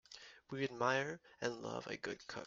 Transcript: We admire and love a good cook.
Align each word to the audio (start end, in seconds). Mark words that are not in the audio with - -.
We 0.49 0.63
admire 0.63 1.19
and 1.41 1.61
love 1.61 1.85
a 1.85 1.95
good 1.95 2.25
cook. 2.27 2.39